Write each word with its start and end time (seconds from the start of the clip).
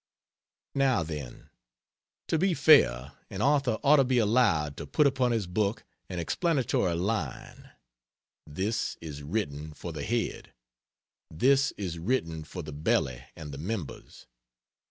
Now, 0.73 1.03
then, 1.03 1.51
to 2.27 2.39
be 2.39 2.55
fair, 2.55 3.11
an 3.29 3.43
author 3.43 3.77
ought 3.83 3.97
to 3.97 4.03
be 4.03 4.17
allowed 4.17 4.75
to 4.77 4.87
put 4.87 5.05
upon 5.05 5.31
his 5.31 5.45
book 5.45 5.83
an 6.09 6.17
explanatory 6.17 6.95
line: 6.95 7.69
"This 8.47 8.97
is 8.99 9.21
written 9.21 9.75
for 9.75 9.93
the 9.93 10.01
Head;" 10.03 10.53
"This 11.29 11.71
is 11.77 11.99
written 11.99 12.43
for 12.45 12.63
the 12.63 12.73
Belly 12.73 13.23
and 13.35 13.51
the 13.51 13.59
Members." 13.59 14.25